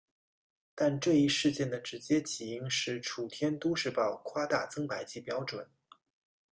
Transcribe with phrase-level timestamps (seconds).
[0.73, 5.69] 但这一事件的直接起因是楚天都市报夸大增白剂标准。